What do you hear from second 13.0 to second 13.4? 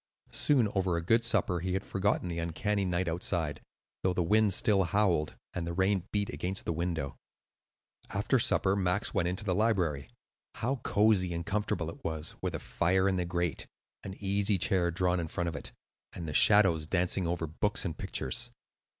in the